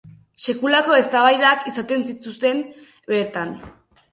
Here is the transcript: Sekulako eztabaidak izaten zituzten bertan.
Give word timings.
Sekulako 0.45 0.95
eztabaidak 1.01 1.67
izaten 1.73 2.07
zituzten 2.09 2.65
bertan. 3.13 3.53